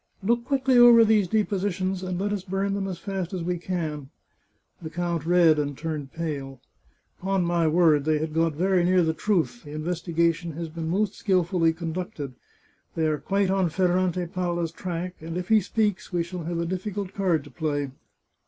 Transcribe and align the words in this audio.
"Look 0.23 0.45
quickly 0.45 0.79
over 0.79 1.05
these 1.05 1.27
depositions, 1.27 2.01
and 2.01 2.19
let 2.19 2.33
us 2.33 2.43
burn 2.43 2.73
them 2.73 2.87
as 2.87 2.97
fast 2.97 3.33
as 3.35 3.43
we 3.43 3.59
can." 3.59 4.09
The 4.81 4.89
count 4.89 5.27
read 5.27 5.59
and 5.59 5.77
turned 5.77 6.11
pale." 6.11 6.59
Upon 7.19 7.45
my 7.45 7.67
word, 7.67 8.03
they 8.05 8.17
had 8.17 8.33
got 8.33 8.55
very 8.55 8.83
near 8.83 9.03
the 9.03 9.13
truth. 9.13 9.63
The 9.63 9.73
investigation 9.73 10.53
has 10.53 10.69
been 10.69 10.89
most 10.89 11.13
skilfully 11.13 11.71
conducted. 11.71 12.33
They 12.95 13.05
are 13.05 13.19
quite 13.19 13.51
on 13.51 13.69
Ferrante 13.69 14.25
Palla's 14.25 14.71
track, 14.71 15.17
and 15.21 15.37
if 15.37 15.49
he 15.49 15.61
speaks, 15.61 16.11
we 16.11 16.23
shall 16.23 16.45
have 16.45 16.57
a 16.57 16.65
difficult 16.65 17.13
card 17.13 17.43
to 17.43 17.51
play." 17.51 17.91